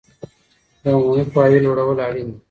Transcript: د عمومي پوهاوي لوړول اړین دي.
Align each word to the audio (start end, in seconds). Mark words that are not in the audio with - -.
د 0.81 0.83
عمومي 0.97 1.23
پوهاوي 1.31 1.59
لوړول 1.63 1.97
اړین 2.07 2.27
دي. 2.29 2.37